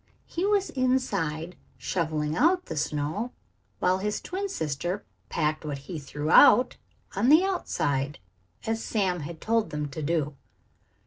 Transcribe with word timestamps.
He 0.25 0.47
was 0.47 0.71
inside, 0.71 1.55
shoveling 1.77 2.35
out 2.35 2.65
the 2.65 2.75
snow, 2.75 3.33
while 3.77 3.99
his 3.99 4.19
twin 4.19 4.49
sister 4.49 5.05
packed 5.29 5.63
what 5.63 5.77
he 5.77 5.99
threw 5.99 6.31
out 6.31 6.77
on 7.15 7.29
the 7.29 7.43
outside, 7.43 8.17
as 8.65 8.83
Sam 8.83 9.19
had 9.19 9.39
told 9.39 9.69
them 9.69 9.87
to 9.89 10.01
do. 10.01 10.35